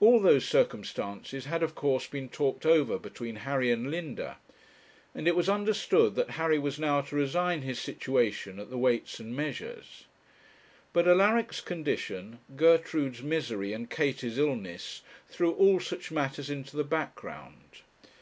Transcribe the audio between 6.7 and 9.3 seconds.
now to resign his situation at the Weights